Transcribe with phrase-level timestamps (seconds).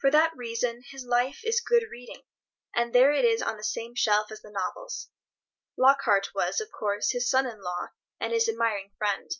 [0.00, 2.22] For that reason his life is good reading,
[2.74, 5.10] and there it is on the same shelf as the novels.
[5.76, 7.88] Lockhart was, of course, his son in law
[8.18, 9.32] and his admiring friend.